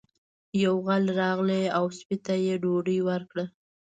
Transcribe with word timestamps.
یو 0.63 0.75
غل 0.85 1.05
راغی 1.19 1.65
او 1.77 1.85
سپي 1.97 2.17
ته 2.25 2.33
یې 2.45 2.53
ډوډۍ 2.61 2.99
ورکړه. 3.09 3.45